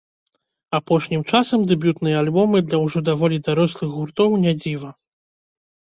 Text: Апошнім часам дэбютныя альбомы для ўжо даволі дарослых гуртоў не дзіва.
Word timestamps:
Апошнім 0.77 1.21
часам 1.31 1.67
дэбютныя 1.73 2.15
альбомы 2.23 2.57
для 2.69 2.77
ўжо 2.87 2.99
даволі 3.13 3.37
дарослых 3.51 3.89
гуртоў 3.99 4.31
не 4.47 4.53
дзіва. 4.63 4.91